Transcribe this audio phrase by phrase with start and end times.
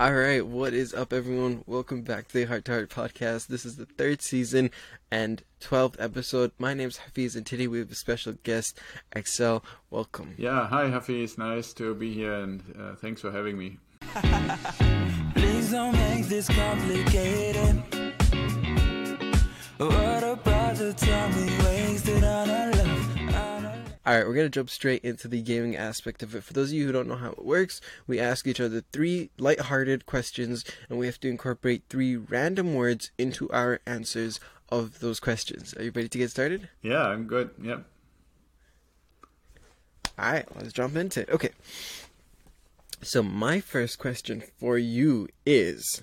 [0.00, 1.64] All right, what is up, everyone?
[1.66, 3.48] Welcome back to the Heart to Heart podcast.
[3.48, 4.70] This is the third season
[5.10, 6.52] and 12th episode.
[6.56, 8.78] My name's Hafiz, and today we have a special guest,
[9.16, 9.64] Axel.
[9.90, 10.34] Welcome.
[10.36, 11.36] Yeah, hi Hafiz.
[11.36, 13.78] Nice to be here, and uh, thanks for having me.
[15.34, 17.82] Please don't make this complicated.
[19.78, 22.77] What about to tell me wasted on our on our-
[24.08, 26.42] All right, we're going to jump straight into the gaming aspect of it.
[26.42, 29.28] For those of you who don't know how it works, we ask each other three
[29.36, 35.20] light-hearted questions, and we have to incorporate three random words into our answers of those
[35.20, 35.74] questions.
[35.74, 36.70] Are you ready to get started?
[36.80, 37.50] Yeah, I'm good.
[37.60, 37.84] Yep.
[40.18, 41.28] All right, let's jump into it.
[41.28, 41.50] Okay.
[43.02, 46.00] So, my first question for you is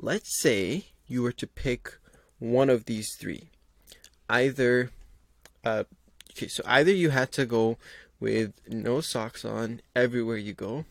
[0.00, 1.94] let's say you were to pick
[2.38, 3.50] one of these three.
[4.30, 4.92] Either,
[5.64, 5.82] uh,
[6.36, 7.78] okay, so either you had to go
[8.20, 10.84] with no socks on everywhere you go,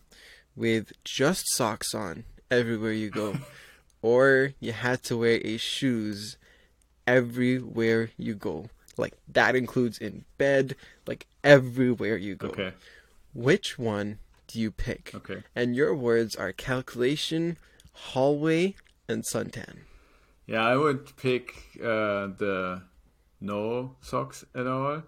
[0.56, 3.36] with just socks on everywhere you go,
[4.02, 6.38] or you had to wear a shoes
[7.08, 8.70] everywhere you go.
[8.98, 10.76] Like that includes in bed,
[11.08, 12.50] like everywhere you go.
[12.50, 12.74] Okay.
[13.34, 15.12] Which one do you pick?
[15.16, 15.44] Okay.
[15.56, 17.58] And your words are calculation,
[17.94, 18.76] hallway,
[19.08, 19.80] and suntan.
[20.46, 22.84] Yeah, I would pick uh, the
[23.42, 25.04] no socks at all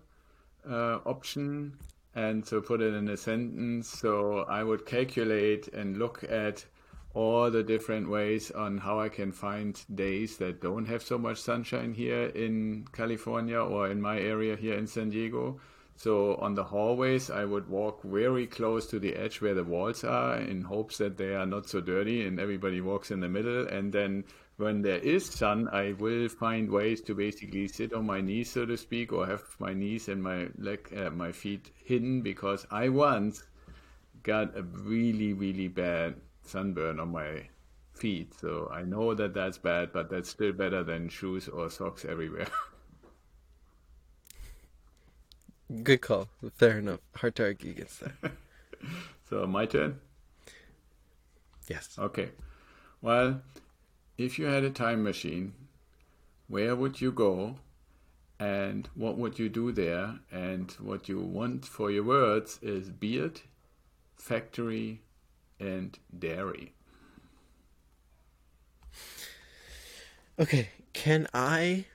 [0.70, 1.78] uh, option,
[2.16, 3.90] and to put it in a sentence.
[3.90, 6.66] So I would calculate and look at
[7.14, 11.38] all the different ways on how I can find days that don't have so much
[11.38, 15.60] sunshine here in California or in my area here in San Diego.
[15.98, 20.04] So on the hallways, I would walk very close to the edge where the walls
[20.04, 23.66] are in hopes that they are not so dirty and everybody walks in the middle.
[23.66, 24.26] And then
[24.58, 28.66] when there is sun, I will find ways to basically sit on my knees, so
[28.66, 32.90] to speak, or have my knees and my leg, uh, my feet hidden because I
[32.90, 33.44] once
[34.24, 37.48] got a really, really bad sunburn on my
[37.94, 38.34] feet.
[38.40, 42.48] So I know that that's bad, but that's still better than shoes or socks everywhere.
[45.84, 46.30] Good call.
[46.56, 47.00] Fair enough.
[47.16, 48.14] Hard to argue against that.
[49.30, 50.00] so my turn.
[51.68, 51.98] Yes.
[51.98, 52.30] Okay.
[53.02, 53.42] Well,
[54.18, 55.54] if you had a time machine,
[56.48, 57.58] where would you go
[58.40, 60.20] and what would you do there?
[60.32, 63.42] And what you want for your words is beard,
[64.18, 65.02] factory,
[65.60, 66.74] and dairy.
[70.40, 70.70] Okay.
[70.94, 71.86] Can I?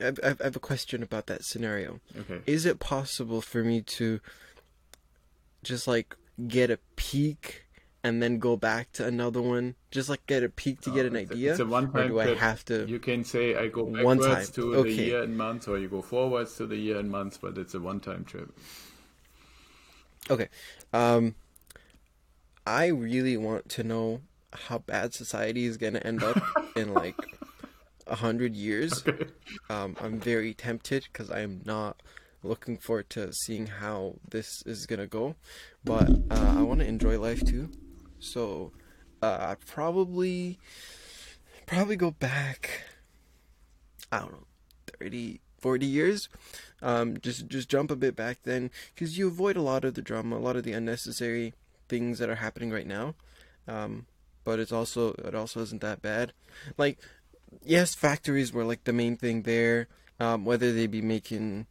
[0.00, 2.00] I I- have a question about that scenario.
[2.18, 2.40] Okay.
[2.46, 4.20] Is it possible for me to
[5.62, 6.16] just like
[6.48, 7.64] get a peek
[8.04, 9.74] and then go back to another one?
[9.90, 11.50] Just like get a peek to get an idea?
[11.50, 12.38] It's a one or time do I trip.
[12.38, 12.86] have to?
[12.88, 14.82] You can say I go backwards to Okay.
[14.82, 17.74] the year and months, or you go forwards to the year and months, but it's
[17.74, 18.50] a one time trip.
[20.30, 20.48] Okay.
[20.92, 21.34] Um
[22.66, 24.20] I really want to know
[24.52, 26.38] how bad society is gonna end up
[26.76, 27.28] in like
[28.06, 29.04] a hundred years.
[29.70, 32.02] Um I'm very tempted because I am not
[32.42, 35.36] looking forward to seeing how this is gonna go.
[35.84, 37.70] But uh, I want to enjoy life too.
[38.22, 38.72] So
[39.20, 40.58] uh I'd probably
[41.66, 42.82] probably go back
[44.10, 44.46] I don't know
[45.00, 46.28] 30 40 years.
[46.80, 50.02] Um just just jump a bit back then because you avoid a lot of the
[50.02, 51.52] drama a lot of the unnecessary
[51.88, 53.14] things that are happening right now.
[53.66, 54.06] Um
[54.44, 56.32] but it's also it also isn't that bad.
[56.78, 56.98] Like
[57.64, 59.88] yes factories were like the main thing there
[60.20, 61.66] um whether they be making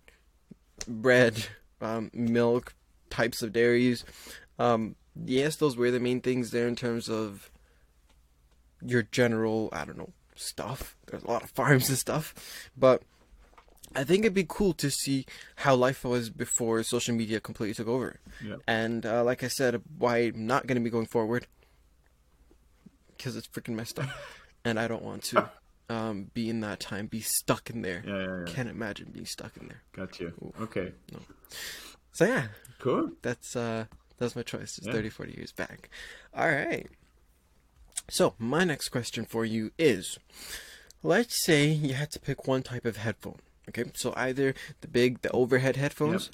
[0.88, 1.46] bread
[1.82, 2.74] um milk
[3.10, 4.04] types of dairies.
[4.60, 4.96] Um
[5.26, 7.50] yes those were the main things there in terms of
[8.86, 12.34] your general i don't know stuff there's a lot of farms and stuff
[12.78, 13.04] but
[13.94, 15.26] I think it'd be cool to see
[15.58, 18.22] how life was before social media completely took over.
[18.42, 18.56] Yeah.
[18.66, 21.46] And uh, like I said, why I'm not going to be going forward
[23.18, 24.08] because it's freaking messed up,
[24.66, 25.50] and I don't want to
[25.90, 28.02] um, be in that time, be stuck in there.
[28.08, 28.54] Yeah, yeah, yeah.
[28.54, 29.82] Can't imagine being stuck in there.
[29.92, 30.32] Got you.
[30.62, 30.94] Okay.
[32.14, 32.46] So yeah,
[32.80, 33.12] Cool.
[33.22, 33.88] that's uh,
[34.22, 34.78] that's my choice.
[34.78, 34.94] It's Yeah.
[34.94, 35.90] 30, 40 years back.
[36.34, 36.88] All right.
[38.10, 40.18] So my next question for you is,
[41.04, 43.40] let's say you had to pick one type of headphone.
[43.70, 46.32] Okay, so either the big, the overhead headphones,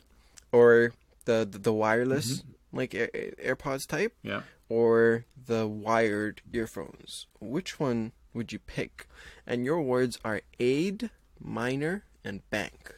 [0.51, 0.93] or
[1.25, 2.77] the the, the wireless, mm-hmm.
[2.77, 4.41] like Air, Air- AirPods type, Yeah.
[4.69, 7.27] or the wired earphones.
[7.39, 9.07] Which one would you pick?
[9.45, 11.09] And your words are aid,
[11.39, 12.95] minor, and bank.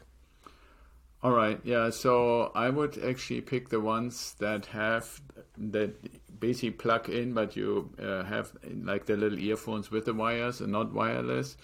[1.22, 1.60] All right.
[1.64, 1.90] Yeah.
[1.90, 5.22] So I would actually pick the ones that have
[5.58, 8.52] that basically plug in, but you uh, have
[8.84, 11.58] like the little earphones with the wires and not wireless.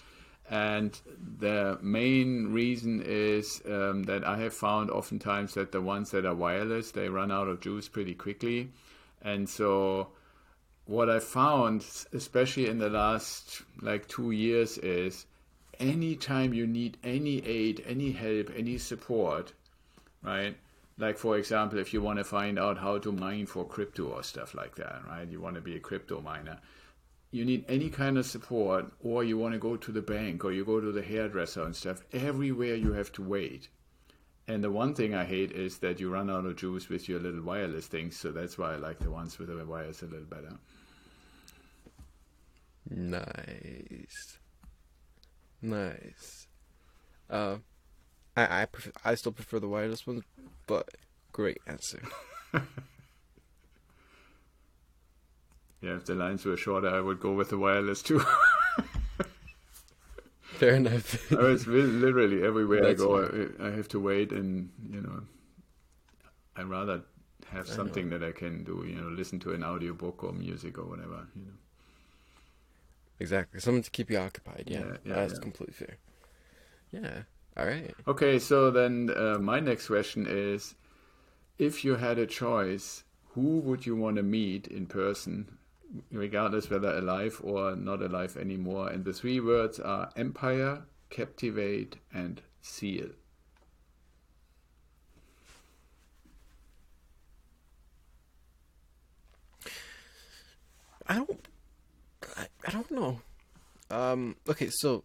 [0.48, 0.98] And
[1.38, 6.34] the main reason is um, that I have found oftentimes that the ones that are
[6.34, 8.70] wireless they run out of juice pretty quickly,
[9.22, 10.08] and so
[10.84, 15.26] what I found, especially in the last like two years, is
[15.80, 19.52] anytime you need any aid, any help, any support,
[20.22, 20.56] right?
[20.98, 24.22] Like for example, if you want to find out how to mine for crypto or
[24.22, 25.28] stuff like that, right?
[25.28, 26.58] You want to be a crypto miner.
[27.30, 30.52] You need any kind of support, or you want to go to the bank, or
[30.52, 32.02] you go to the hairdresser and stuff.
[32.12, 33.68] Everywhere you have to wait.
[34.48, 37.18] And the one thing I hate is that you run out of juice with your
[37.18, 38.16] little wireless things.
[38.16, 40.56] So that's why I like the ones with the wires a little better.
[42.88, 44.38] Nice.
[45.66, 46.46] Nice.
[47.28, 47.56] Uh,
[48.36, 50.22] I I prefer, I still prefer the wireless ones,
[50.66, 50.88] but
[51.32, 52.02] great answer.
[55.86, 58.20] Yeah, if the lines were shorter, I would go with the wireless too.
[60.40, 61.32] Fair enough.
[61.32, 65.20] I was literally everywhere I That's go, I, I have to wait, and you know,
[66.56, 67.02] I rather
[67.48, 68.84] have something that I can do.
[68.86, 71.28] You know, listen to an audiobook or music or whatever.
[71.36, 71.52] You know.
[73.18, 73.60] Exactly.
[73.60, 74.64] Something to keep you occupied.
[74.66, 75.38] Yeah, Yeah, yeah, that's yeah.
[75.40, 75.96] completely fair.
[76.92, 77.22] Yeah.
[77.56, 77.94] All right.
[78.06, 80.74] Okay, so then uh, my next question is:
[81.58, 83.04] If you had a choice,
[83.34, 85.58] who would you want to meet in person,
[86.12, 88.88] regardless whether alive or not alive anymore?
[88.88, 93.08] And the three words are empire, captivate, and seal.
[101.06, 101.48] I don't.
[102.36, 103.20] I, I don't know.
[103.90, 104.36] Um.
[104.48, 104.68] Okay.
[104.70, 105.04] So,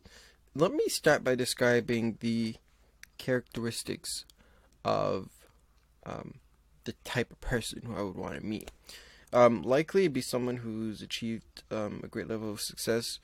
[0.56, 2.56] let me start by describing the
[3.18, 4.26] characteristics
[4.84, 5.30] of
[6.06, 6.36] um,
[6.86, 8.72] the type of person who I would want to meet.
[9.34, 13.20] Um, likely be someone who's achieved um, a great level of success,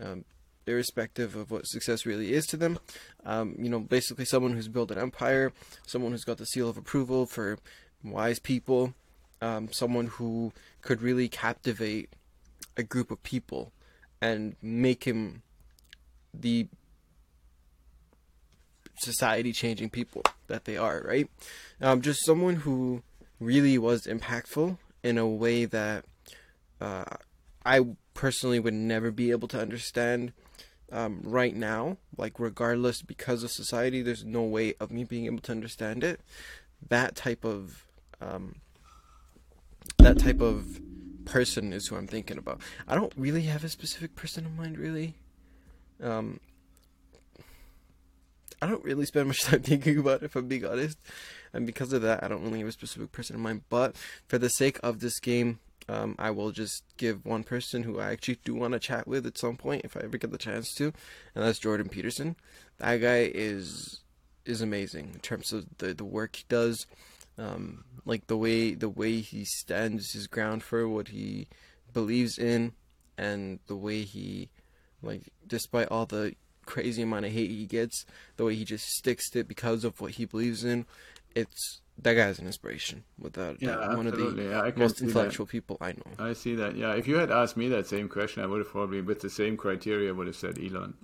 [0.00, 0.24] um,
[0.66, 2.78] irrespective of what success really is to them.
[3.24, 5.52] Um, you know, basically someone who's built an empire,
[5.86, 7.58] someone who's got the seal of approval for
[8.04, 8.94] wise people,
[9.40, 10.52] um, someone who
[10.82, 12.10] could really captivate
[12.78, 13.72] a group of people
[14.22, 15.42] and make him
[16.32, 16.68] the
[19.00, 21.28] society changing people that they are, right?
[21.80, 23.02] Um, just someone who
[23.40, 26.04] really was impactful in a way that
[26.80, 27.04] uh,
[27.64, 30.32] I personally would never be able to understand
[30.90, 31.98] um, right now.
[32.16, 36.20] Like, regardless, because of society, there's no way of me being able to understand it.
[36.88, 37.86] That type of
[38.20, 38.56] um,
[39.98, 40.80] that type of
[41.28, 42.60] person is who I'm thinking about.
[42.86, 45.14] I don't really have a specific person in mind, really.
[46.02, 46.40] Um,
[48.60, 50.98] I don't really spend much time thinking about it, if I'm being honest.
[51.52, 53.62] And because of that, I don't really have a specific person in mind.
[53.68, 53.96] But
[54.26, 58.12] for the sake of this game, um, I will just give one person who I
[58.12, 60.74] actually do want to chat with at some point, if I ever get the chance
[60.74, 60.92] to,
[61.34, 62.36] and that's Jordan Peterson.
[62.78, 64.00] That guy is
[64.44, 66.86] is amazing in terms of the the work he does,
[67.38, 71.48] um, like the way the way he stands his ground for what he
[71.92, 72.72] believes in,
[73.16, 74.50] and the way he,
[75.02, 76.34] like, despite all the
[76.66, 78.04] crazy amount of hate he gets,
[78.36, 80.84] the way he just sticks to it because of what he believes in,
[81.34, 83.96] it's that guy's an inspiration without Yeah, doubt.
[83.96, 85.08] one of the Yeah, most see that.
[85.08, 86.12] influential people I know.
[86.18, 86.76] I see that.
[86.76, 89.30] Yeah, if you had asked me that same question, I would have probably, with the
[89.30, 90.94] same criteria, would have said Elon.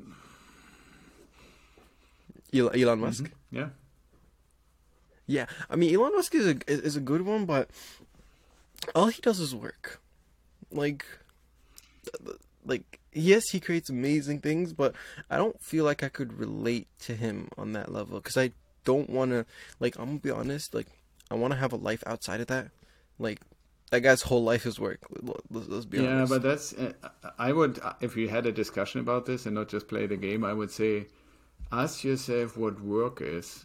[2.55, 3.31] Elon, Elon Musk.
[3.51, 3.71] Yeah.
[5.26, 7.71] Yeah, I mean Elon Musk is a is a good one, but
[8.94, 10.00] all he does is work.
[10.71, 11.05] Like,
[12.67, 14.95] like yes, he creates amazing things, but
[15.31, 18.52] I don't feel like I could relate to him on that level because I
[18.85, 19.47] don't want to.
[19.81, 20.75] Like, I'm gonna be honest.
[20.75, 20.88] Like,
[21.31, 22.69] I want to have a life outside of that.
[23.19, 23.40] Like,
[23.90, 25.00] that guy's whole life is work.
[25.50, 26.33] Let's, let's be Yeah, honest.
[26.33, 26.73] but that's.
[26.75, 26.93] Uh,
[27.38, 30.45] I would, if you had a discussion about this and not just play the game,
[30.45, 31.07] I would say,
[31.73, 33.64] ask yourself what work is.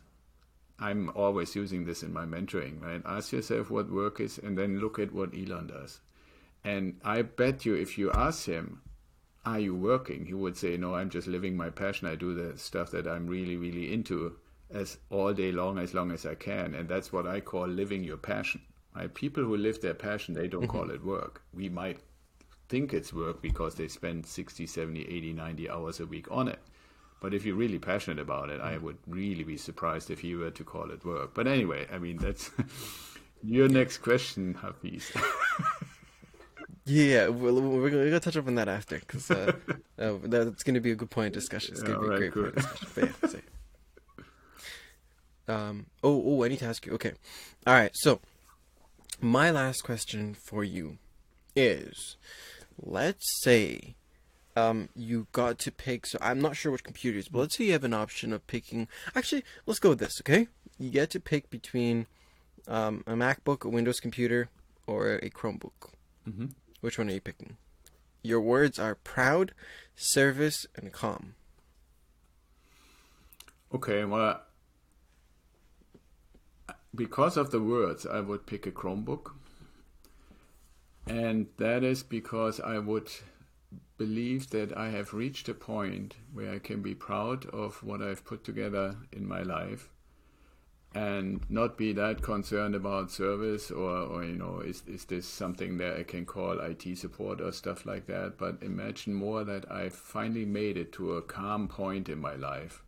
[0.80, 3.02] I'm always using this in my mentoring, right?
[3.06, 6.00] Ask yourself what work is, and then look at what Elon does.
[6.64, 8.82] And I bet you, if you ask him,
[9.46, 12.08] "Are you working?" he would say, "No, I'm just living my passion.
[12.08, 14.38] I do the stuff that I'm really, really into,
[14.70, 18.04] as all day long, as long as I can." And that's what I call living
[18.04, 18.62] your passion.
[18.96, 19.14] Right?
[19.14, 20.72] People who live their passion, they don't mm-hmm.
[20.72, 21.42] call it work.
[21.54, 22.00] We might
[22.70, 26.60] think it's work because they spend 60, 70, 80, 90 hours a week on it.
[27.22, 30.52] But if you're really passionate about it, I would really be surprised if you were
[30.52, 31.34] to call it work.
[31.34, 32.50] But anyway, I mean, that's
[33.44, 35.12] your next question, Hafiz.
[36.90, 39.52] Yeah, we're, we're, gonna, touch up on that after because uh,
[40.00, 41.74] uh, that's gonna be a good point of discussion.
[41.74, 43.14] It's gonna be a Alright, great point of discussion.
[43.22, 43.34] But
[45.48, 45.56] yeah.
[45.56, 45.86] Um.
[46.04, 46.24] Oh.
[46.26, 46.44] Oh.
[46.44, 46.94] I need to ask you.
[46.94, 47.14] Okay.
[47.68, 47.92] All right.
[47.94, 48.22] So,
[49.22, 50.98] my last question for you
[51.56, 52.18] is,
[52.82, 53.96] let's say,
[54.56, 56.06] um, you got to pick.
[56.06, 58.88] So I'm not sure which computers, but let's say you have an option of picking.
[59.16, 60.22] Actually, let's go with this.
[60.22, 60.48] Okay.
[60.78, 62.08] You get to pick between,
[62.68, 64.50] um, a MacBook, a Windows computer,
[64.88, 65.92] or a Chromebook.
[66.28, 66.52] Mhm.
[66.82, 67.58] Which one are you picking?
[68.24, 69.54] Your words are proud,
[69.96, 71.36] service, and calm.
[73.74, 74.42] Okay, well,
[76.96, 79.34] because of the words, I would pick a Chromebook.
[81.06, 83.10] And that is because I would
[83.98, 88.26] believe that I have reached a point where I can be proud of what I've
[88.26, 89.90] put together in my life
[90.96, 95.78] and not be that concerned about service or, or you know is, is this something
[95.78, 98.38] that I can call IT support or stuff like that.
[98.38, 102.82] But imagine more that I've finally made it to a calm point in my life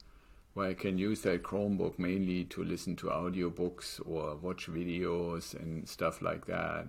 [0.53, 5.87] where I can use that Chromebook mainly to listen to audiobooks or watch videos and
[5.87, 6.87] stuff like that.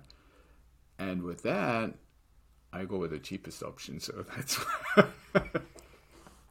[0.97, 1.93] And with that
[2.73, 4.57] I go with the cheapest option so that's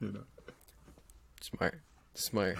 [0.01, 0.23] you know
[1.41, 1.81] Smart.
[2.15, 2.59] Smart.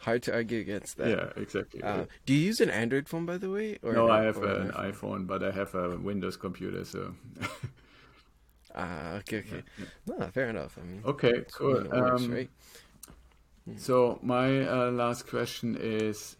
[0.00, 1.08] Hard to argue against that.
[1.08, 3.78] yeah exactly Uh, do you use an Android phone, by the way?
[3.82, 6.84] Or No, I have an iPhone, but I have a Windows computer.
[6.84, 7.14] So,
[8.74, 9.62] Ah, okay, okay.
[10.06, 10.76] No, fair enough.
[10.78, 11.82] I mean, okay, cool.
[11.88, 12.50] works, Um, right?
[13.76, 16.36] So, my uh, last question is,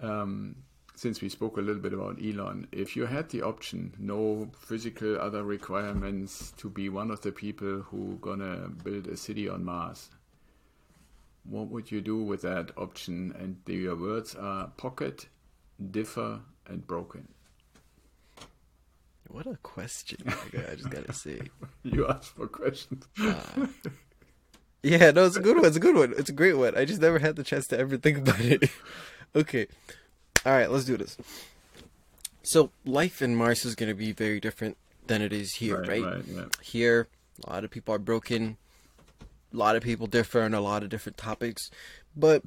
[0.00, 0.56] um,
[0.98, 5.16] since we spoke a little bit about Elon, if you had the option, no physical
[5.20, 10.10] other requirements to be one of the people who gonna build a city on Mars,
[11.44, 13.32] what would you do with that option?
[13.38, 15.28] And the, your words are pocket,
[15.92, 17.28] differ, and broken.
[19.28, 20.18] What a question!
[20.26, 21.42] I just gotta say.
[21.84, 23.06] You asked for questions.
[23.20, 23.68] Uh,
[24.82, 25.64] yeah, no, it's a good one.
[25.64, 26.12] It's a good one.
[26.18, 26.76] It's a great one.
[26.76, 28.68] I just never had the chance to ever think about it.
[29.36, 29.68] okay.
[30.48, 31.18] All right, let's do this.
[32.42, 36.02] So, life in Mars is going to be very different than it is here, right?
[36.02, 36.44] right, yeah.
[36.62, 37.06] Here,
[37.44, 38.56] a lot of people are broken.
[39.52, 41.70] A lot of people differ on a lot of different topics.
[42.16, 42.44] But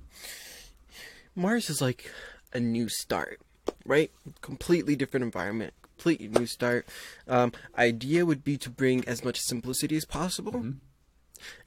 [1.36, 2.10] Mars is like
[2.54, 3.40] a new start,
[3.86, 4.10] right?
[4.42, 6.88] Completely different environment, completely new start.
[7.28, 10.74] Um, idea would be to bring as much simplicity as possible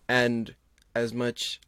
[0.09, 0.57] and
[0.97, 1.61] as much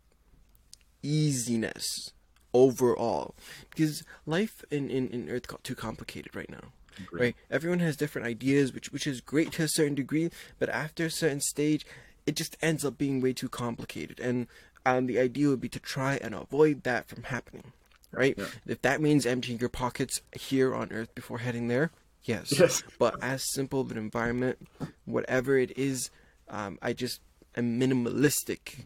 [1.04, 2.10] easiness
[2.56, 3.34] overall.
[3.70, 6.72] Because life in, in, in earth got too complicated right now
[7.12, 7.36] right?
[7.50, 11.10] Everyone has different ideas which which is great to a certain degree but after a
[11.10, 11.84] certain stage
[12.24, 14.18] it just ends up being way too complicated.
[14.18, 14.46] And
[14.84, 17.72] um, the idea would be to try and avoid that from happening
[18.12, 18.38] right?
[18.66, 21.90] If that means emptying your pockets here on earth before heading there
[22.26, 22.58] yes.
[22.58, 22.82] Yes.
[22.98, 24.66] but as simple of an environment
[25.04, 26.10] whatever it is
[26.48, 27.20] um, i just
[27.54, 28.84] a minimalistic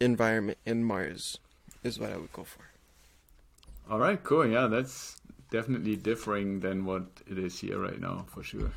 [0.00, 1.38] environment in mars
[1.82, 2.62] is what i would go for
[3.90, 4.46] All right, cool.
[4.46, 5.16] Yeah, that's
[5.50, 8.70] definitely differing than what it is here right now, for sure.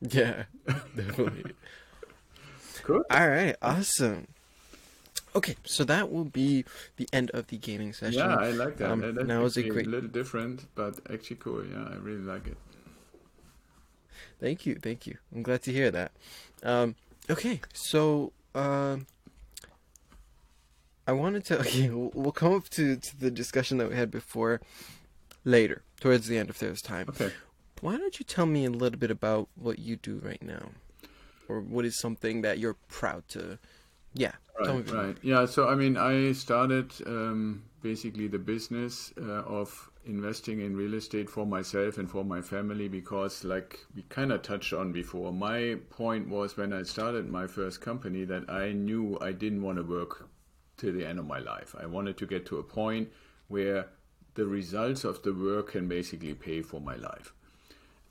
[0.00, 0.44] Yeah,
[0.96, 1.52] definitely.
[2.84, 3.02] Cool.
[3.10, 4.28] All right, awesome.
[5.34, 6.64] Okay, so that will be
[6.96, 8.18] the end of the gaming session.
[8.18, 8.90] Yeah, I like that.
[8.90, 9.86] Um, That- now is a great.
[9.86, 11.64] a little different, but actually cool.
[11.64, 12.56] Yeah, I really like it.
[14.40, 15.18] Thank you, thank you.
[15.34, 16.12] I'm glad to hear that.
[16.62, 16.94] Um,
[17.28, 19.06] okay, so um,
[21.10, 21.58] I wanted to.
[21.60, 24.60] Okay, we'll, we'll come up to to the discussion that we had before
[25.44, 27.06] later, towards the end if there's time.
[27.08, 27.32] Okay.
[27.80, 30.70] Why don't you tell me a little bit about what you do right now,
[31.48, 33.58] or what is something that you're proud to?
[34.14, 34.34] Yeah.
[34.60, 35.16] Right, right.
[35.22, 40.94] Yeah, so I mean, I started um, basically the business uh, of investing in real
[40.94, 45.32] estate for myself and for my family because, like we kind of touched on before,
[45.32, 49.78] my point was when I started my first company that I knew I didn't want
[49.78, 50.28] to work
[50.80, 51.74] till the end of my life.
[51.78, 53.10] I wanted to get to a point
[53.48, 53.86] where
[54.34, 57.32] the results of the work can basically pay for my life.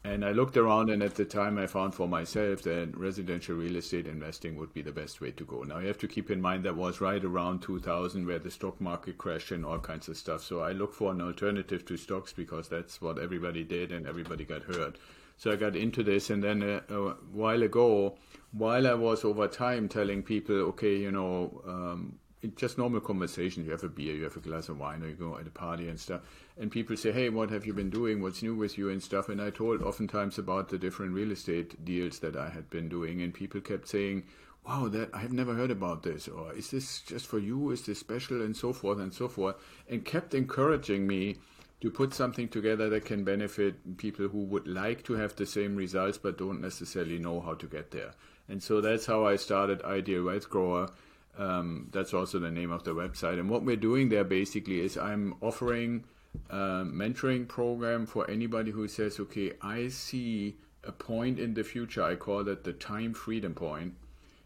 [0.02, 3.76] And I looked around, and at the time, I found for myself that residential real
[3.76, 5.64] estate investing would be the best way to go.
[5.64, 8.80] Now, you have to keep in mind that was right around 2000 where the stock
[8.80, 10.42] market crashed and all kinds of stuff.
[10.42, 14.46] So I looked for an alternative to stocks because that's what everybody did and everybody
[14.46, 14.98] got hurt.
[15.36, 18.16] So I got into this, and then a, a while ago,
[18.52, 22.20] while I was over time telling people, okay, you know, um,
[22.56, 23.66] just normal conversation.
[23.66, 25.52] You have a beer, you have a glass of wine, or you go at a
[25.52, 26.22] party and stuff.
[26.58, 28.22] And people say, "Hey, what have you been doing?
[28.22, 31.84] What's new with you and stuff?" And I told oftentimes about the different real estate
[31.84, 34.24] deals that I had been doing, and people kept saying,
[34.66, 37.72] "Wow, that I have never heard about this," or "Is this just for you?
[37.72, 39.56] Is this special?" and so forth and so forth,
[39.90, 41.38] and kept encouraging me
[41.82, 45.78] to put something together that can benefit people who would like to have the same
[45.78, 48.12] results but don't necessarily know how to get there.
[48.50, 50.90] And so that's how I started Ideal Wealth Grower.
[51.38, 53.40] Um, that's also the name of the website.
[53.40, 56.04] And what we're doing there basically is I'm offering
[56.50, 62.04] a mentoring program for anybody who says, okay, I see a point in the future.
[62.04, 63.94] I call that the time freedom point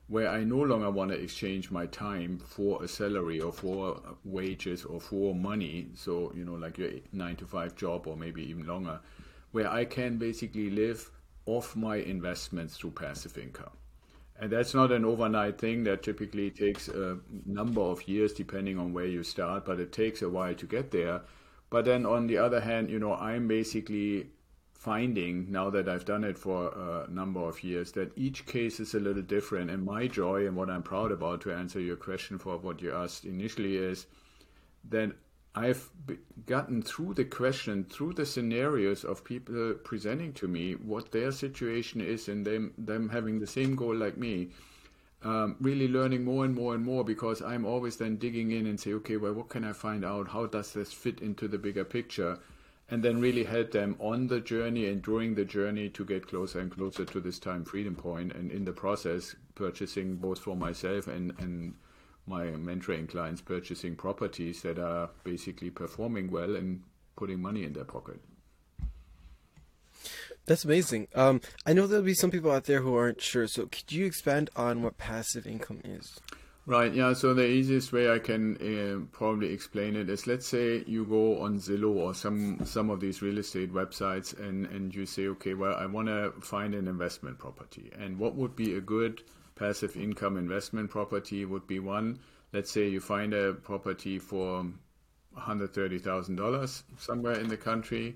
[0.07, 4.83] where I no longer want to exchange my time for a salary or for wages
[4.83, 5.87] or for money.
[5.95, 8.99] So, you know, like your nine to five job or maybe even longer,
[9.51, 11.09] where I can basically live
[11.45, 13.71] off my investments through passive income.
[14.39, 15.83] And that's not an overnight thing.
[15.83, 20.21] That typically takes a number of years, depending on where you start, but it takes
[20.21, 21.21] a while to get there.
[21.69, 24.27] But then on the other hand, you know, I'm basically
[24.73, 28.93] finding now that I've done it for a number of years that each case is
[28.93, 29.71] a little different.
[29.71, 32.93] And my joy and what I'm proud about to answer your question for what you
[32.93, 34.07] asked initially is
[34.89, 35.13] that
[35.55, 35.87] I've
[36.47, 42.01] gotten through the question, through the scenarios of people presenting to me what their situation
[42.01, 44.49] is and them, them having the same goal like me.
[45.21, 48.77] Um, really learning more and more and more because I'm always then digging in and
[48.79, 50.27] say, okay, well, what can I find out?
[50.27, 52.39] How does this fit into the bigger picture?
[52.89, 56.59] And then really help them on the journey and during the journey to get closer
[56.59, 61.07] and closer to this time freedom point, and in the process, purchasing both for myself
[61.07, 61.75] and and
[62.25, 66.81] my mentoring clients purchasing properties that are basically performing well and
[67.15, 68.19] putting money in their pocket.
[70.45, 71.07] That's amazing.
[71.15, 73.47] Um, I know there'll be some people out there who aren't sure.
[73.47, 76.19] So, could you expand on what passive income is?
[76.65, 76.93] Right.
[76.93, 77.11] Yeah.
[77.11, 81.41] So the easiest way I can uh, probably explain it is, let's say you go
[81.41, 85.55] on Zillow or some some of these real estate websites, and and you say, okay,
[85.55, 89.23] well, I want to find an investment property, and what would be a good
[89.55, 92.19] passive income investment property would be one.
[92.51, 94.65] Let's say you find a property for
[95.37, 98.15] $130,000 somewhere in the country,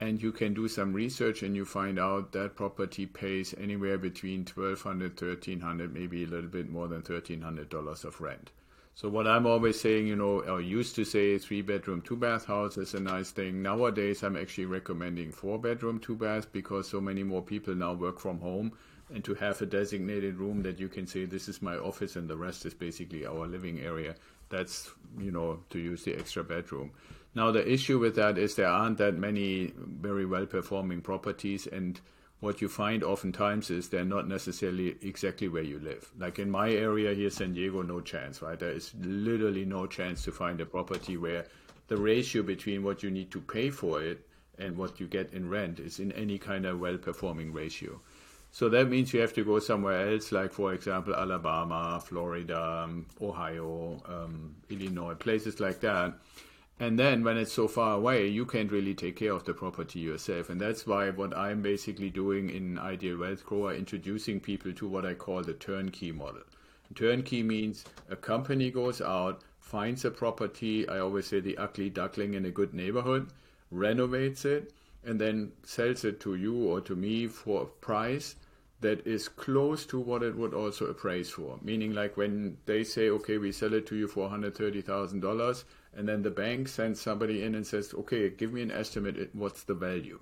[0.00, 4.44] and you can do some research and you find out that property pays anywhere between
[4.44, 8.50] $1,200, $1,300, maybe a little bit more than $1,300 of rent.
[8.94, 12.46] So what I'm always saying, you know, or used to say three bedroom, two bath
[12.46, 13.60] house is a nice thing.
[13.62, 18.18] Nowadays, I'm actually recommending four bedroom, two bath because so many more people now work
[18.18, 18.72] from home
[19.14, 22.28] and to have a designated room that you can say this is my office and
[22.28, 24.16] the rest is basically our living area.
[24.48, 26.92] That's you know to use the extra bedroom.
[27.34, 32.00] Now the issue with that is there aren't that many very well performing properties and
[32.40, 36.10] what you find oftentimes is they're not necessarily exactly where you live.
[36.18, 38.58] Like in my area here san diego no chance right?
[38.58, 41.46] There is literally no chance to find a property where
[41.88, 44.26] the ratio between what you need to pay for it
[44.58, 48.00] and what you get in rent is in any kind of well performing ratio
[48.56, 53.04] so that means you have to go somewhere else, like, for example, Alabama, Florida, um,
[53.20, 56.14] Ohio, um, Illinois, places like that.
[56.80, 59.98] And then when it's so far away, you can't really take care of the property
[59.98, 60.48] yourself.
[60.48, 65.04] And that's why what I'm basically doing in Ideal Wealth Grower, introducing people to what
[65.04, 66.44] I call the turnkey model.
[66.94, 72.32] Turnkey means a company goes out, finds a property, I always say the ugly duckling
[72.32, 73.28] in a good neighborhood,
[73.70, 74.72] renovates it,
[75.04, 78.34] and then sells it to you or to me for a price
[78.80, 81.58] that is close to what it would also appraise for.
[81.62, 85.64] Meaning, like when they say, okay, we sell it to you for $130,000,
[85.96, 89.62] and then the bank sends somebody in and says, okay, give me an estimate, what's
[89.62, 90.20] the value?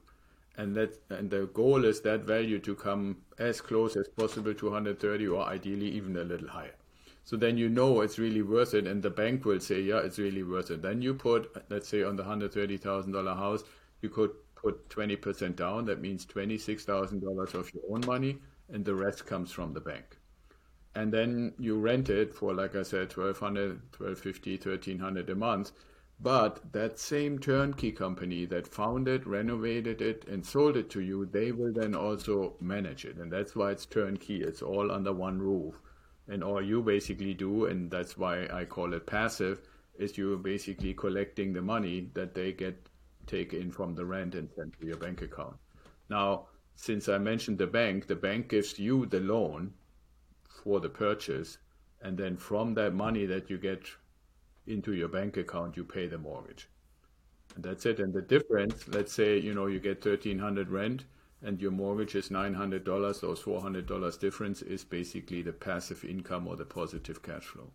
[0.56, 4.66] And that and the goal is that value to come as close as possible to
[4.66, 6.76] 130 or ideally even a little higher.
[7.24, 10.18] So then you know it's really worth it, and the bank will say, yeah, it's
[10.18, 10.82] really worth it.
[10.82, 13.64] Then you put, let's say, on the $130,000 house,
[14.00, 14.30] you could
[14.64, 15.84] put 20% down.
[15.84, 18.38] That means $26,000 of your own money,
[18.72, 20.16] and the rest comes from the bank.
[20.94, 25.72] And then you rent it for, like I said, 1200 1250 1300 a month.
[26.20, 31.26] But that same turnkey company that found it, renovated it, and sold it to you,
[31.26, 33.16] they will then also manage it.
[33.16, 34.42] And that's why it's turnkey.
[34.42, 35.80] It's all under one roof.
[36.28, 39.60] And all you basically do, and that's why I call it passive,
[39.98, 42.88] is you're basically collecting the money that they get
[43.26, 45.56] take in from the rent and send to your bank account.
[46.08, 49.72] Now, since I mentioned the bank, the bank gives you the loan
[50.62, 51.58] for the purchase,
[52.02, 53.86] and then from that money that you get
[54.66, 56.68] into your bank account, you pay the mortgage.
[57.54, 58.00] And that's it.
[58.00, 61.04] And the difference, let's say, you know, you get thirteen hundred rent
[61.42, 65.52] and your mortgage is nine hundred dollars, those four hundred dollars difference is basically the
[65.52, 67.70] passive income or the positive cash flow.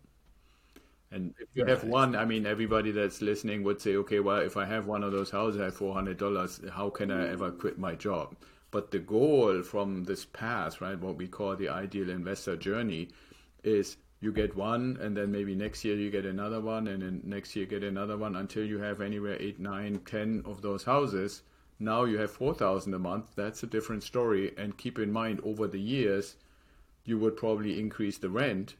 [1.12, 4.56] And if you have one, I mean, everybody that's listening would say, okay, well, if
[4.56, 8.36] I have one of those houses, at $400, how can I ever quit my job?
[8.70, 13.08] But the goal from this path, right, what we call the ideal investor journey,
[13.64, 17.22] is you get one, and then maybe next year you get another one, and then
[17.24, 20.84] next year you get another one until you have anywhere eight, nine, ten of those
[20.84, 21.42] houses.
[21.80, 23.34] Now you have 4,000 a month.
[23.34, 24.52] That's a different story.
[24.56, 26.36] And keep in mind, over the years,
[27.04, 28.76] you would probably increase the rent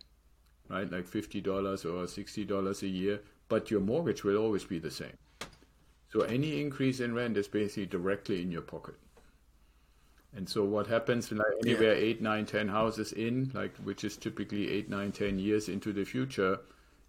[0.71, 0.91] right?
[0.91, 1.47] Like $50
[1.85, 5.17] or $60 a year, but your mortgage will always be the same.
[6.13, 8.95] So any increase in rent is basically directly in your pocket.
[10.35, 12.05] And so what happens like anywhere yeah.
[12.05, 16.05] eight, nine, ten houses in, like which is typically eight, nine, ten years into the
[16.05, 16.61] future,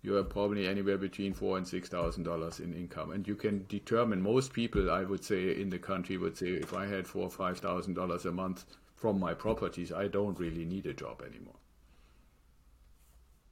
[0.02, 3.66] you are probably anywhere between four and six thousand dollars in income, and you can
[3.68, 4.22] determine.
[4.22, 7.30] Most people, I would say, in the country would say, if I had four or
[7.30, 11.61] five thousand dollars a month from my properties, I don't really need a job anymore.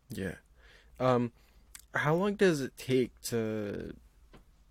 [0.10, 0.36] Yeah.
[1.00, 1.32] Um,
[1.96, 3.94] how long does it take to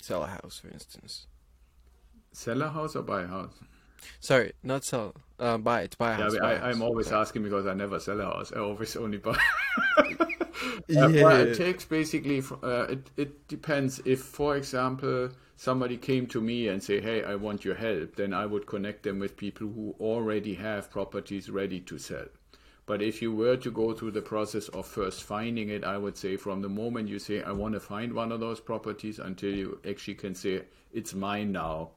[0.00, 1.26] sell a house, for instance?
[2.32, 3.52] Sell a house or buy a house?
[4.20, 5.14] Sorry, not sell.
[5.38, 5.96] Uh, buy it.
[5.98, 6.36] Buy a Yeah, house.
[6.42, 6.70] I, I.
[6.70, 8.52] I'm always asking because I never sell a house.
[8.52, 9.38] I always only buy.
[10.88, 11.06] Yeah.
[11.06, 12.42] Uh, well, it takes basically.
[12.62, 14.00] Uh, it it depends.
[14.04, 18.32] If, for example, somebody came to me and say, "Hey, I want your help," then
[18.32, 22.26] I would connect them with people who already have properties ready to sell.
[22.88, 26.16] But if you were to go through the process of first finding it, I would
[26.16, 29.54] say from the moment you say, "I want to find one of those properties," until
[29.54, 31.90] you actually can say, "It's mine now,"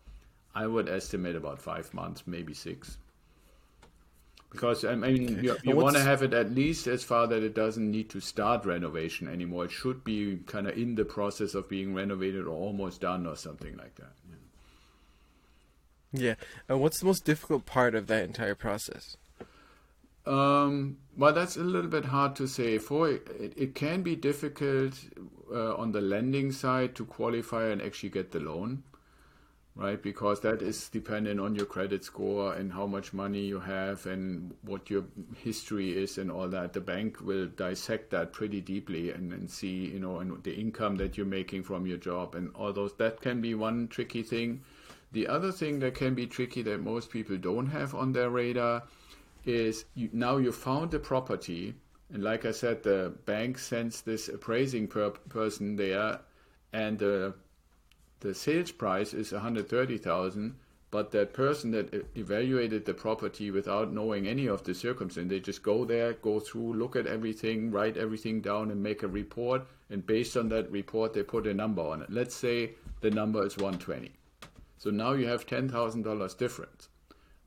[0.54, 2.97] I would estimate about five months, maybe six.
[4.49, 7.56] Because I mean, you, you want to have it at least as far that it
[7.56, 9.63] doesn't need to start renovation anymore.
[9.63, 13.38] It should be kind of in the process of being renovated or almost done or
[13.38, 14.12] something like that.
[16.12, 16.36] Yeah.
[16.67, 19.15] And what's the most difficult part of that entire process?
[20.25, 22.77] Um, well, that's a little bit hard to say.
[22.77, 24.93] For it, it can be difficult
[25.51, 28.84] uh, on the lending side to qualify and actually get the loan,
[29.75, 30.01] right?
[30.01, 34.53] Because that is dependent on your credit score and how much money you have and
[34.62, 35.05] what your
[35.38, 36.73] history is and all that.
[36.73, 40.95] The bank will dissect that pretty deeply and, and see, you know, and the income
[40.97, 42.93] that you're making from your job and all those.
[42.93, 44.62] That can be one tricky thing.
[45.12, 48.84] The other thing that can be tricky that most people don't have on their radar
[49.45, 51.73] is you, now you found the property,
[52.13, 56.19] and like I said, the bank sends this appraising per, person there,
[56.73, 57.34] and the
[58.21, 60.56] the sales price is 130,000,
[60.91, 65.63] but that person that evaluated the property without knowing any of the circumstances, they just
[65.63, 70.06] go there, go through, look at everything, write everything down, and make a report, and
[70.06, 72.12] based on that report, they put a number on it.
[72.12, 74.12] Let's say the number is 120.
[74.77, 76.89] So now you have $10,000 difference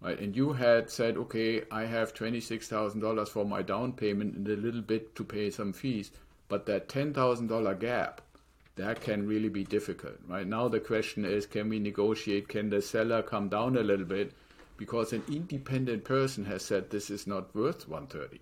[0.04, 0.20] right?
[0.20, 4.46] And you had said, okay, I have twenty-six thousand dollars for my down payment and
[4.46, 6.10] a little bit to pay some fees,
[6.48, 8.20] but that ten thousand dollar gap,
[8.76, 10.46] that can really be difficult, right?
[10.46, 12.48] Now the question is, can we negotiate?
[12.48, 14.32] Can the seller come down a little bit?
[14.76, 18.40] Because an independent person has said this is not worth one thirty,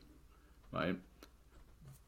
[0.72, 0.96] right?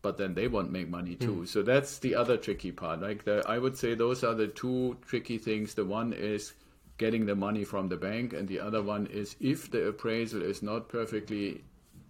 [0.01, 1.41] But then they won't make money too.
[1.41, 1.45] Hmm.
[1.45, 3.01] So that's the other tricky part.
[3.01, 5.75] Like the, I would say those are the two tricky things.
[5.75, 6.55] The one is
[6.99, 10.63] getting the money from the bank, and the other one is if the appraisal is
[10.63, 11.63] not perfectly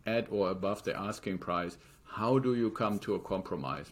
[0.07, 3.91] at or above the asking price, how do you come to a compromise?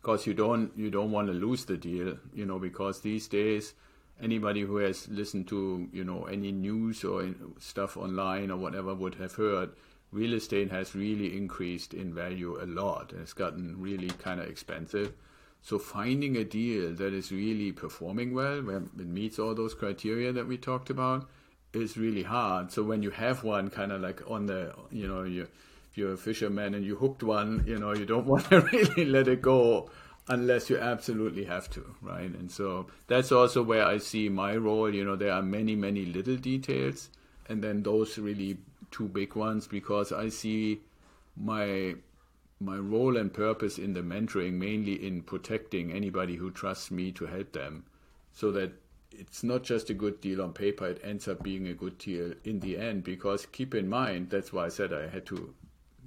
[0.00, 2.58] Because you don't you don't want to lose the deal, you know.
[2.58, 3.74] Because these days,
[4.20, 7.28] anybody who has listened to you know any news or
[7.58, 9.70] stuff online or whatever would have heard
[10.12, 13.12] real estate has really increased in value a lot.
[13.18, 15.12] It's gotten really kind of expensive.
[15.62, 20.32] So finding a deal that is really performing well, where it meets all those criteria
[20.32, 21.28] that we talked about,
[21.72, 22.72] is really hard.
[22.72, 25.42] So when you have one kind of like on the, you know, you,
[25.90, 29.04] if you're a fisherman and you hooked one, you know, you don't want to really
[29.04, 29.88] let it go
[30.28, 32.30] unless you absolutely have to, right?
[32.30, 34.92] And so that's also where I see my role.
[34.92, 37.08] You know, there are many, many little details,
[37.48, 38.58] and then those really
[38.90, 40.80] two big ones because I see
[41.36, 41.94] my
[42.64, 47.26] my role and purpose in the mentoring mainly in protecting anybody who trusts me to
[47.26, 47.84] help them
[48.32, 48.72] so that
[49.10, 52.32] it's not just a good deal on paper it ends up being a good deal
[52.44, 53.04] in the end.
[53.04, 55.54] Because keep in mind that's why i said i had to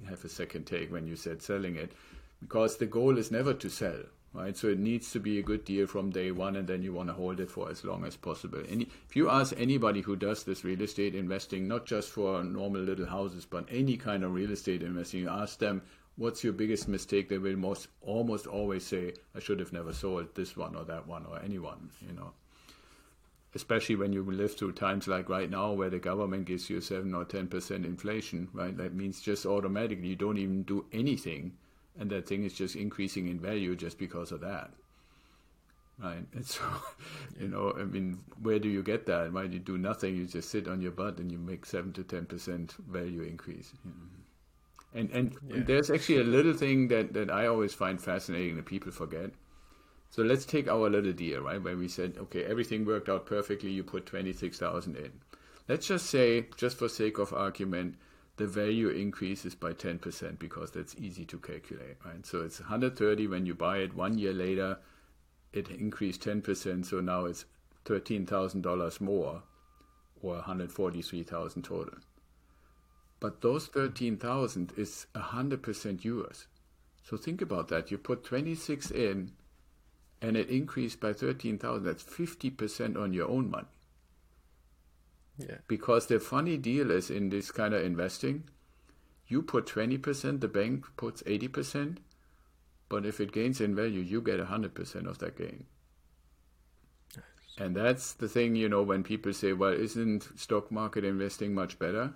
[0.08, 1.92] have a second take when you said selling it.
[2.40, 4.02] Because the goal is never to sell
[4.36, 4.56] right?
[4.56, 7.08] So it needs to be a good deal from day one and then you want
[7.08, 8.62] to hold it for as long as possible.
[8.70, 12.82] And if you ask anybody who does this real estate investing not just for normal
[12.82, 15.82] little houses but any kind of real estate investing you ask them
[16.16, 20.34] what's your biggest mistake they will most almost always say i should have never sold
[20.34, 22.32] this one or that one or anyone you know?
[23.54, 27.14] Especially when you live through times like right now where the government gives you 7
[27.14, 28.76] or 10% inflation right?
[28.76, 31.52] That means just automatically you don't even do anything
[31.98, 34.70] and that thing is just increasing in value just because of that
[35.98, 36.24] right?
[36.34, 36.62] And so
[37.40, 40.26] you know i mean where do you get that why do you do nothing you
[40.26, 44.15] just sit on your butt and you make 7 to 10% value increase you know?
[44.96, 45.62] And and Yeah.
[45.66, 49.30] there's actually a little thing that, that I always find fascinating that people forget.
[50.10, 51.62] So let's take our little deal, right?
[51.62, 53.70] Where we said, okay, everything worked out perfectly.
[53.70, 55.12] You put twenty six thousand in.
[55.68, 57.96] Let's just say, just for sake of argument,
[58.36, 62.24] the value increases by ten percent because that's easy to calculate, right?
[62.24, 63.94] So it's one hundred thirty when you buy it.
[63.94, 64.78] One year later,
[65.52, 66.86] it increased ten percent.
[66.86, 67.44] So now it's
[67.84, 69.42] thirteen thousand dollars more,
[70.22, 71.98] or one hundred forty three thousand total.
[73.26, 76.46] But those 13,000 is 100% yours.
[77.02, 77.90] So think about that.
[77.90, 79.32] You put 26 in
[80.22, 81.82] and it increased by 13,000.
[81.82, 83.66] That's 50% on your own money.
[85.38, 85.56] Yeah.
[85.66, 88.44] Because the funny deal is in this kind of investing,
[89.26, 91.96] you put 20%, the bank puts 80%,
[92.88, 95.64] but if it gains in value, you get 100% of that gain.
[97.58, 101.80] And that's the thing, you know, when people say, well, isn't stock market investing much
[101.80, 102.14] better?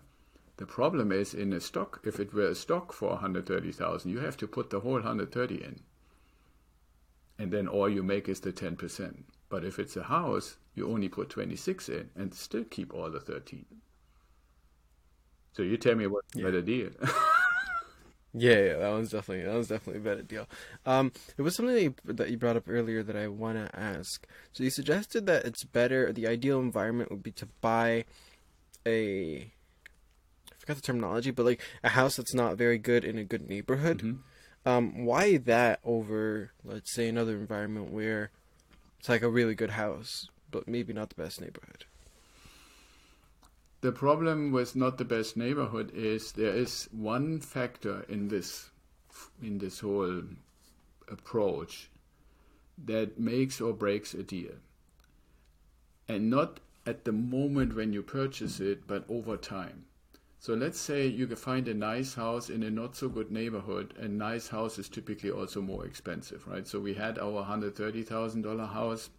[0.60, 4.36] The problem is in a stock, if it were a stock for 130,000, you have
[4.36, 5.80] to put the whole 130 in.
[7.40, 9.24] And then all you make is the 10%.
[9.48, 13.18] But if it's a house, you only put 26 in and still keep all the
[13.18, 13.66] 13.
[15.52, 16.44] So you tell me what's the Yeah.
[16.50, 16.90] better deal.
[18.32, 20.46] Yeah, yeah, that one's definitely that one's definitely a better deal.
[20.86, 23.76] Um, it was something that you, that you brought up earlier that I want to
[23.78, 24.24] ask.
[24.52, 26.12] So you suggested that it's better.
[26.12, 28.04] The ideal environment would be to buy
[28.86, 29.52] a,
[30.70, 34.02] forgot the terminology, but like a house that's not very good in a good neighborhood.
[34.02, 34.18] Mhm.
[34.64, 38.30] Um, why that over, let's say, another environment where
[38.98, 41.86] it's like a really good house, but maybe not the best neighborhood.
[43.80, 48.70] The problem with not the best neighborhood is there is one factor in this
[49.42, 50.22] in this whole
[51.08, 51.90] approach
[52.78, 54.56] that makes or breaks a deal.
[56.06, 59.86] And not at the moment when you purchase it, but over time.
[60.42, 63.92] So let's say you can find a nice house in a not so good neighborhood,
[64.00, 66.66] and nice house is typically also more expensive, right?
[66.66, 69.10] So we had our $130,000 house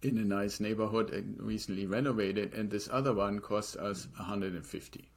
[0.00, 5.10] in a nice neighborhood and recently renovated, and this other one cost us 150.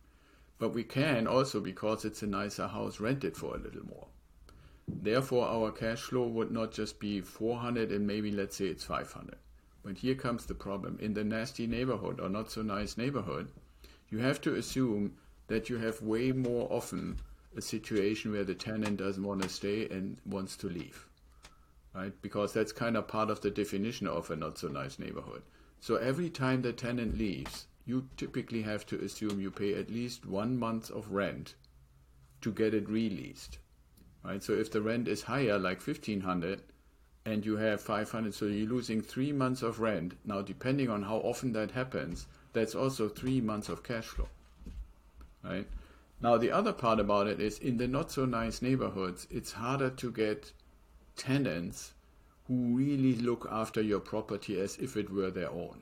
[0.60, 4.08] But we can also, because it's a nicer house, rent it for a little more.
[4.86, 9.38] Therefore, our cash flow would not just be 400 and maybe let's say it's 500.
[9.82, 10.98] But here comes the problem.
[11.02, 13.50] In the nasty neighborhood or not so nice neighborhood,
[14.10, 15.14] you have to assume
[15.52, 17.20] that you have way more often
[17.56, 21.08] a situation where the tenant doesn't want to stay and wants to leave
[21.94, 22.14] right?
[22.22, 25.42] Because that's kind of part of the definition of a not so nice neighborhood.
[25.80, 30.26] So every time the tenant leaves, you typically have to assume you pay at least
[30.26, 31.56] one month of rent
[32.42, 33.58] to get it released,
[34.24, 34.42] right?
[34.42, 36.62] So if the rent is higher, like fifteen hundred,
[37.26, 40.14] and you have five hundred, so you're losing three months of rent.
[40.24, 44.30] Now, depending on how often that happens, that's also three months of cash flow,
[45.44, 45.68] right?
[46.22, 49.90] Now, the other part about it is in the not so nice neighborhoods, it's harder
[49.90, 50.52] to get
[51.16, 51.94] tenants
[52.48, 55.82] who really look after your property as if it were their own.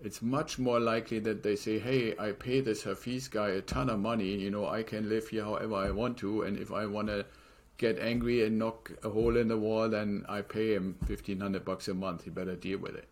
[0.00, 3.90] It's much more likely that they say, hey, I pay this Hafiz guy a ton
[3.90, 6.86] of money, you know, I can live here however I want to, and if I
[6.86, 7.26] want to
[7.78, 11.88] get angry and knock a hole in the wall, then I pay him 1500 bucks
[11.88, 12.24] a month.
[12.24, 13.08] He better deal with it.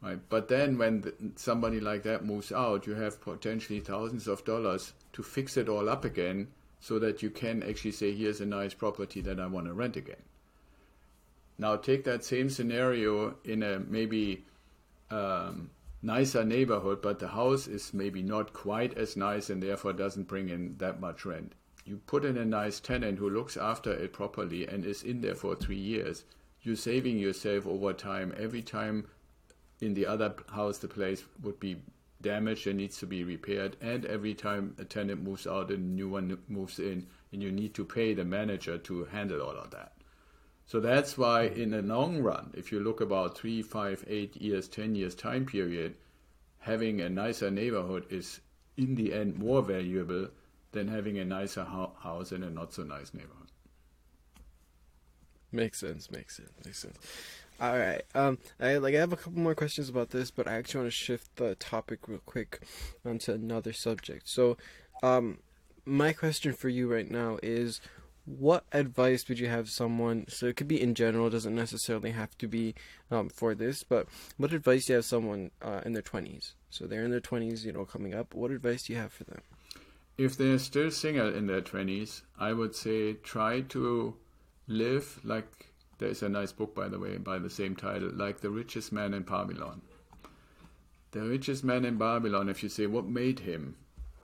[0.00, 0.20] Right?
[0.28, 4.92] But then when th- somebody like that moves out, you have potentially thousands of dollars
[5.14, 6.48] to fix it all up again
[6.80, 9.96] so that you can actually say, here's a nice property that I want to rent
[9.96, 10.22] again.
[11.58, 14.44] Now take that same scenario in a maybe
[15.10, 15.70] um,
[16.02, 20.48] nicer neighborhood, but the house is maybe not quite as nice and therefore doesn't bring
[20.48, 21.54] in that much rent.
[21.84, 25.34] You put in a nice tenant who looks after it properly and is in there
[25.34, 26.24] for three years.
[26.62, 28.34] You're saving yourself over time.
[28.36, 29.08] Every time
[29.80, 31.76] in the other house the place would be
[32.20, 36.08] damaged and needs to be repaired, and every time a tenant moves out a new
[36.08, 39.92] one moves in, and you need to pay the manager to handle all of that.
[40.66, 44.68] So that's why, in the long run, if you look about three, five, eight years,
[44.68, 45.96] ten years time period,
[46.58, 48.40] having a nicer neighborhood is
[48.76, 50.28] in the end more valuable
[50.72, 53.50] than having a nicer house in a not so nice neighborhood.
[55.50, 56.10] Makes sense.
[56.10, 56.50] Makes sense.
[56.64, 56.98] Makes sense.
[57.60, 58.02] All right.
[58.14, 60.92] Um, I like I have a couple more questions about this, but I actually want
[60.92, 62.60] to shift the topic real quick
[63.04, 64.28] onto another subject.
[64.28, 64.56] So,
[65.02, 65.38] um,
[65.84, 67.80] my question for you right now is,
[68.26, 70.26] what advice would you have someone?
[70.28, 72.76] So it could be in general, doesn't necessarily have to be
[73.10, 76.54] um, for this, but what advice do you have someone uh, in their twenties?
[76.70, 78.34] So they're in their twenties, you know, coming up.
[78.34, 79.40] What advice do you have for them?
[80.16, 84.16] If they're still single in their 20s, I would say try to
[84.66, 85.67] live like
[85.98, 89.14] there's a nice book, by the way, by the same title, like The Richest Man
[89.14, 89.82] in Babylon.
[91.10, 93.76] The richest man in Babylon, if you say what made him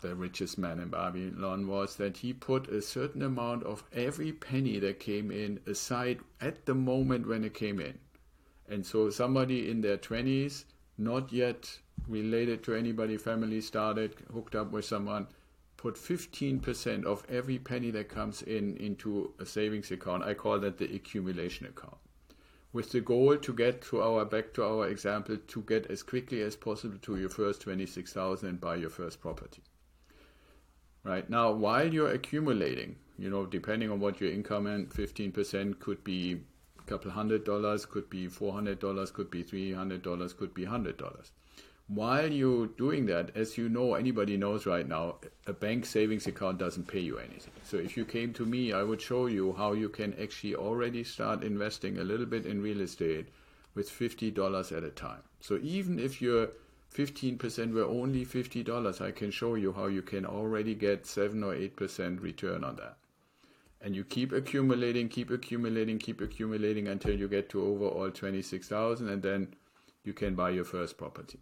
[0.03, 4.79] the richest man in Babylon, was that he put a certain amount of every penny
[4.79, 7.99] that came in aside at the moment when it came in.
[8.69, 10.65] And so somebody in their 20s,
[10.99, 15.27] not yet related to anybody, family started, hooked up with someone,
[15.85, 20.23] put 15% of every penny that comes in into a savings account.
[20.25, 21.99] I call that the accumulation account.
[22.73, 26.41] With the goal to get to our back to our example to get as quickly
[26.41, 29.63] as possible to your first 26,000 and buy your first property.
[31.03, 36.03] Right now, while you're accumulating, You know, depending on what your income and 15% could
[36.03, 36.41] be
[36.79, 41.31] a couple hundred dollars, could be $400, could be $300, could be $100.
[41.89, 45.17] While you're doing that, as you know, anybody knows right now,
[45.47, 47.53] a bank savings account doesn't pay you anything.
[47.63, 51.05] So if you came to me, I would show you how you can actually already
[51.05, 53.29] start investing a little bit in real estate
[53.75, 55.21] with $50 at a time.
[55.41, 56.53] So even if your
[56.95, 61.55] 15% were only $50, I can show you how you can already get 7 or
[61.55, 62.97] 8% return on that.
[63.83, 69.23] And you keep accumulating, keep accumulating, keep accumulating until you get to overall 26,000 and
[69.23, 69.55] then
[70.03, 71.41] you can buy your first property.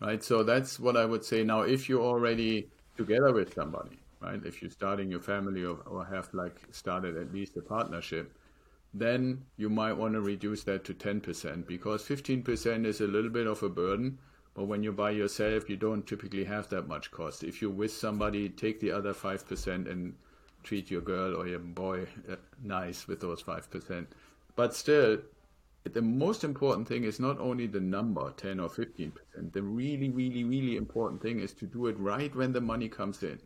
[0.00, 0.22] Right?
[0.22, 4.40] So that's what I would say now if you're already together with somebody, right?
[4.44, 8.32] If you're starting your family or, or have like started at least a partnership,
[8.94, 13.46] then you might want to reduce that to 10% because 15% is a little bit
[13.46, 14.18] of a burden.
[14.54, 17.44] But when you buy yourself, you don't typically have that much cost.
[17.44, 20.14] If you're with somebody, take the other 5% and
[20.64, 24.06] treat your girl or your boy uh, nice with those 5%.
[24.56, 25.18] But still,
[25.94, 29.12] the most important thing is not only the number, 10 or 15%.
[29.52, 33.22] The really, really, really important thing is to do it right when the money comes
[33.22, 33.40] in.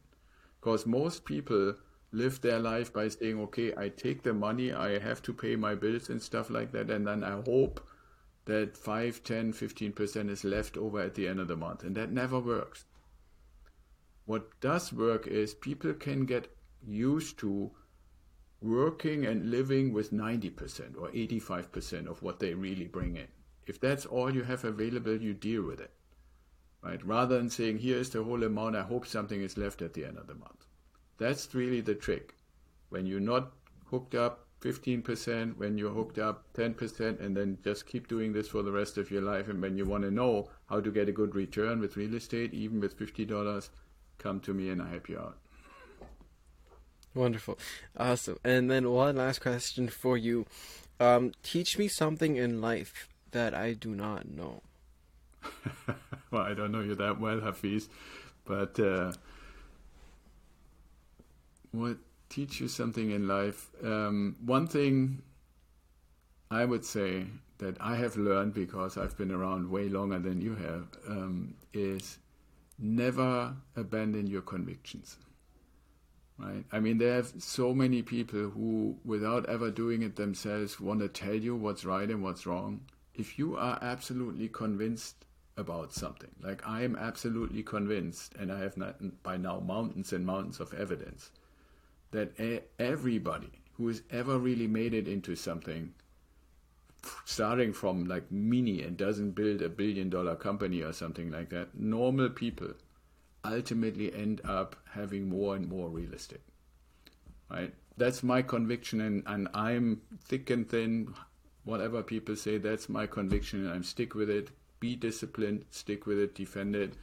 [0.61, 1.75] Because most people
[2.13, 5.75] live their life by saying, okay, I take the money, I have to pay my
[5.75, 7.87] bills and stuff like that, and then I hope
[8.45, 11.85] that 5, 10, 15% is left over at the end of the month.
[11.85, 12.85] And that never works.
[14.25, 16.55] What does work is people can get
[16.87, 17.71] used to
[18.63, 23.29] working and living with 90% or 85% of what they really bring in.
[23.67, 25.93] If that's all you have available, you deal with it.
[26.83, 27.05] Right?
[27.07, 30.05] Rather than saying, here is the whole amount, I hope something is left at the
[30.05, 30.67] end of the month.
[31.19, 32.35] That's really the trick.
[32.89, 33.53] When you're not
[33.87, 38.63] hooked up 15%, when you're hooked up 10%, and then just keep doing this for
[38.63, 39.49] the rest of your life.
[39.49, 42.53] And when you want to know how to get a good return with real estate,
[42.55, 43.71] even with $50,
[44.19, 45.39] come to me and I help you out.
[47.15, 47.59] Wonderful.
[47.97, 48.39] Awesome.
[48.45, 50.47] And then one last question for you.
[50.99, 54.63] Um, teach me something in life that I do not know.
[56.31, 57.89] well, I don't know you that well, Hafiz,
[58.45, 59.13] but uh,
[61.73, 61.97] what
[62.29, 63.69] teach you something in life?
[63.83, 65.23] Um, one thing
[66.51, 67.27] I would say
[67.59, 72.19] that I have learned because I've been around way longer than you have um, is
[72.79, 75.17] never abandon your convictions
[76.43, 76.65] right?
[76.73, 81.09] I mean, there are so many people who, without ever doing it themselves, want to
[81.09, 82.81] tell you what's right and what's wrong.
[83.15, 85.25] If you are absolutely convinced
[85.57, 90.27] about something, like I am absolutely convinced, and I have not, by now mountains and
[90.27, 91.31] mountains of evidence,
[92.11, 92.33] that
[92.79, 95.95] everybody who has ever really made it into something,
[97.25, 101.75] starting from like mini and doesn't build a billion dollar company or something like that,
[101.75, 102.73] normal people
[103.45, 106.41] ultimately end up having more and more real estate.
[107.51, 107.75] Right?
[107.97, 111.15] That's my conviction, and, and I'm thick and thin.
[111.65, 114.51] Whatever people say, that's my conviction, and I'm stick with it.
[114.81, 116.95] Be disciplined, stick with it, defend it.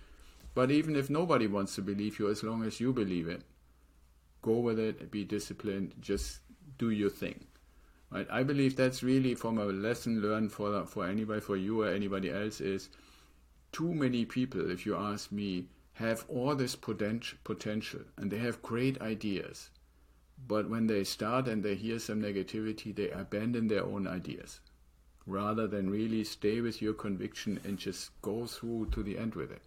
[0.55, 3.43] But even if nobody wants to believe you, as long as you believe it,
[4.41, 6.39] go with it, be disciplined, just
[6.77, 7.45] do your thing.
[8.09, 8.27] Right?
[8.31, 12.31] I believe that's really from a lesson learned for for anybody, for you or anybody
[12.31, 12.89] else, is
[13.71, 15.65] too many people, if you ask me,
[15.99, 19.69] have all this potential and they have great ideas.
[20.47, 24.61] But when they start and they hear some negativity, they abandon their own ideas
[25.25, 29.51] rather than really stay with your conviction and just go through to the end with
[29.51, 29.61] it.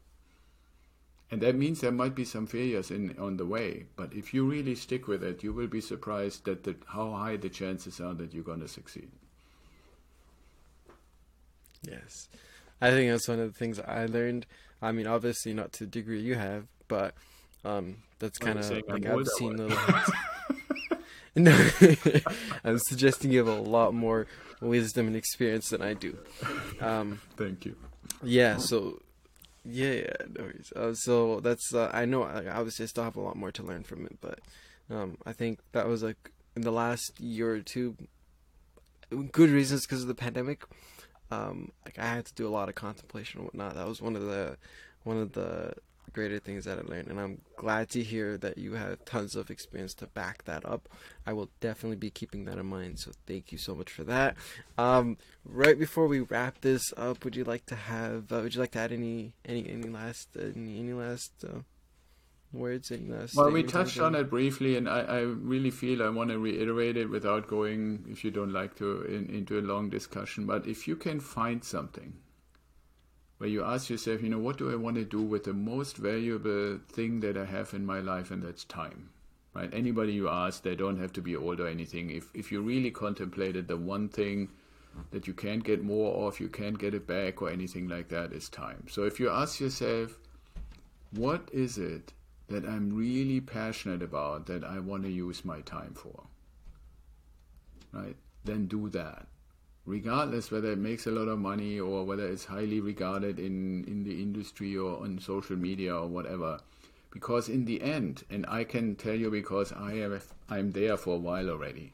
[1.31, 4.49] And that means there might be some failures in on the way, but if you
[4.49, 8.15] really stick with it, you will be surprised that the, how high the chances are
[8.15, 9.11] that you're going to succeed.
[11.83, 12.29] Yes.
[12.81, 14.47] I think that's one of the things I learned
[14.83, 17.15] I mean, obviously not to the degree you have, but
[17.65, 19.79] um, that's kind of like I've seen little.
[21.37, 21.69] no,
[22.65, 24.27] I'm suggesting you have a lot more
[24.61, 26.19] wisdom and experience than I do.
[26.81, 27.77] Um, Thank you.
[28.23, 28.57] Yeah.
[28.59, 29.01] So.
[29.65, 30.73] Yeah, yeah, no worries.
[30.75, 32.23] Uh, so that's uh, I know.
[32.23, 34.41] Like, obviously, I still have a lot more to learn from it, but
[34.91, 37.97] um, I think that was like in the last year or two,
[39.31, 40.65] good reasons because of the pandemic
[41.33, 43.75] um, like I had to do a lot of contemplation and whatnot.
[43.75, 44.57] That was one of the
[45.05, 45.75] one of the
[46.13, 49.51] greater things that I learned, and I'm glad to hear that you have tons of
[49.51, 50.89] experience to back that up.
[51.27, 52.99] I will definitely be keeping that in mind.
[52.99, 54.37] So thank you so much for that.
[54.77, 58.31] Um, right before we wrap this up, would you like to have?
[58.31, 61.61] Uh, would you like to add any any any last any any last uh,
[62.53, 63.35] words in this?
[63.35, 66.97] Well, we touched on it briefly, and I, I really feel I want to reiterate
[66.97, 70.47] it without going, if you don't like to, in, into a long discussion.
[70.47, 72.15] But if you can find something
[73.39, 75.97] where you ask yourself, you know, what do I want to do with the most
[75.97, 79.11] valuable thing that I have in my life, and that's time.
[79.55, 79.73] right?
[79.73, 82.11] Anybody you ask, they don't have to be old or anything.
[82.11, 84.51] If if you really contemplated the one thing
[85.11, 88.33] that you can't get more of, you can't get it back or anything like that,
[88.33, 88.87] is time.
[88.89, 90.19] So if you ask yourself,
[91.13, 92.13] what is it
[92.53, 96.25] that I'm really passionate about that I want to use my time for?
[97.93, 98.17] Right?
[98.45, 99.27] Then do that.
[99.85, 104.05] Regardless whether it makes a lot of money or whether it's highly regarded in, in
[104.05, 106.61] the industry or on social media or whatever.
[107.11, 111.17] Because in the end, and I can tell you because I have I'm there for
[111.17, 111.93] a while already.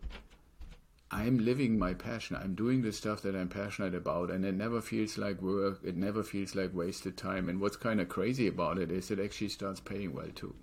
[1.10, 2.36] I'm living my passion.
[2.36, 5.80] I'm doing the stuff that I'm passionate about, and it never feels like work.
[5.82, 7.48] It never feels like wasted time.
[7.48, 10.54] And what's kind of crazy about it is it actually starts paying well too.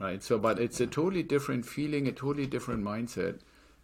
[0.00, 0.22] Right.
[0.22, 3.40] So, but it's a totally different feeling, a totally different mindset,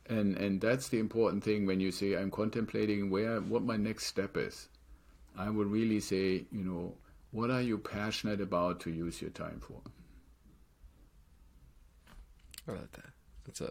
[0.07, 4.07] and and that's the important thing when you say I'm contemplating where what my next
[4.07, 4.69] step is.
[5.39, 6.95] I would really say, you know,
[7.31, 9.83] what are you passionate about to use your time for?
[12.67, 13.11] I like that.
[13.45, 13.71] That's a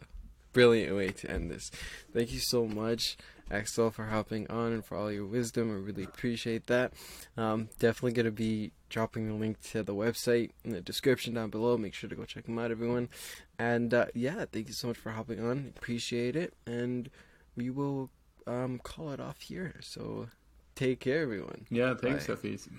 [0.56, 1.70] brilliant way to end this.
[2.14, 3.18] Thank you so much,
[3.52, 5.70] Axel, for hopping on and for all your wisdom.
[5.70, 6.94] I really appreciate that.
[7.36, 11.50] Um, definitely going to be dropping the link to the website in the description down
[11.50, 11.78] below.
[11.78, 13.10] Make sure to go check them out, everyone.
[13.60, 15.74] And uh, yeah, thank you so much for hopping on.
[15.76, 16.54] Appreciate it.
[16.66, 17.10] And
[17.58, 18.10] we will
[18.48, 19.76] um, call it off here.
[19.82, 20.30] So
[20.74, 21.66] take care, everyone.
[21.70, 22.28] Yeah, thanks.
[22.28, 22.70] Hafiz.